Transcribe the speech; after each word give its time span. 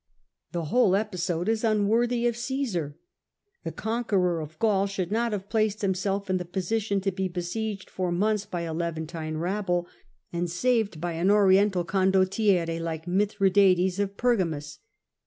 The 0.51 0.63
whole 0.65 0.95
episode 0.95 1.47
is 1.47 1.63
unworthy 1.63 2.25
of 2.25 2.33
Oaesar; 2.33 2.95
the 3.63 3.71
con 3.71 4.03
queror 4.03 4.41
of 4.41 4.57
Gaul 4.57 4.87
should 4.87 5.11
not 5.11 5.31
have 5.31 5.47
placed 5.47 5.83
himself 5.83 6.27
in 6.27 6.37
the 6.37 6.43
position 6.43 7.01
to 7.01 7.11
be 7.11 7.27
besieged 7.27 7.87
for 7.87 8.11
months 8.11 8.47
by 8.47 8.61
a 8.61 8.73
Levantine 8.73 9.37
rabble, 9.37 9.85
and 10.33 10.49
saved 10.49 10.99
by 10.99 11.11
an 11.13 11.29
Oriental 11.29 11.85
condottiere 11.85 12.79
like 12.79 13.05
Mithradates 13.05 13.99
of 13.99 14.17
Pergamus. 14.17 14.79